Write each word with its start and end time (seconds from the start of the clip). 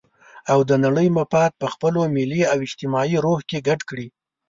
او 0.51 0.59
د 0.69 0.71
نړۍ 0.85 1.07
مفاد 1.17 1.51
په 1.61 1.67
خپل 1.73 1.93
ملي 2.15 2.41
او 2.51 2.57
اجتماعي 2.67 3.17
روح 3.25 3.39
کې 3.49 3.59
ګډ 3.67 3.79
کړي. 3.89 4.07